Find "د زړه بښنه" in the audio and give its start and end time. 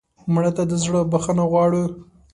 0.69-1.43